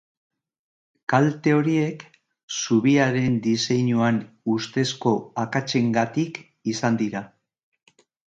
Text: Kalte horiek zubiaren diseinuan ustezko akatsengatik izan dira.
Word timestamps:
Kalte 1.13 1.51
horiek 1.57 2.05
zubiaren 2.61 3.35
diseinuan 3.49 4.17
ustezko 4.55 5.13
akatsengatik 5.45 6.43
izan 6.75 6.99
dira. 7.05 7.23